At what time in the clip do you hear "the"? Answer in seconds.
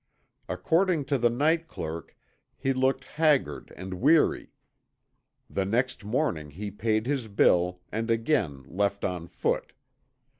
1.19-1.29, 5.47-5.63